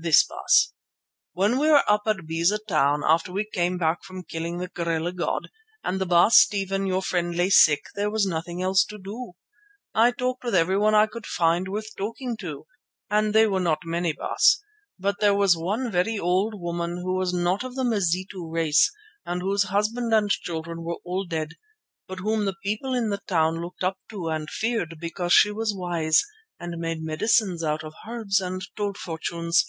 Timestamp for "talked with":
10.12-10.54